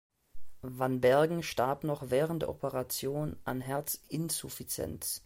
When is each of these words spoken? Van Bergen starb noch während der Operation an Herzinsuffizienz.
Van 0.63 0.99
Bergen 0.99 1.43
starb 1.43 1.83
noch 1.83 2.09
während 2.09 2.41
der 2.41 2.49
Operation 2.49 3.37
an 3.43 3.61
Herzinsuffizienz. 3.61 5.19